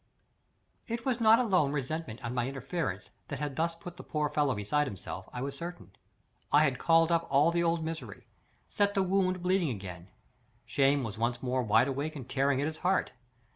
[0.87, 4.55] It was not alone resentment at my interference that had thus put the poor fellow
[4.55, 5.91] beside himself, I was certain:
[6.51, 10.07] I had called up all the old misery—set the wound bleeding again.
[10.65, 13.11] Shame was once more wide awake and tearing at his heart.